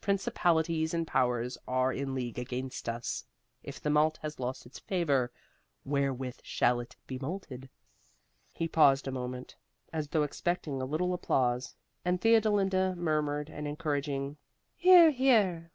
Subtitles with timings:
[0.00, 3.26] Principalities and powers are in league against us.
[3.64, 5.32] If the malt has lost its favor,
[5.84, 7.68] wherewith shall it be malted?"
[8.52, 9.56] He paused a moment,
[9.92, 11.74] as though expecting a little applause,
[12.04, 14.36] and Theodolinda murmured an encouraging
[14.76, 15.72] "Here, here."